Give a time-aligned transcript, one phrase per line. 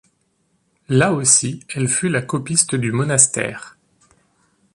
[0.89, 3.77] Là aussi, elle fut la copiste du monastère.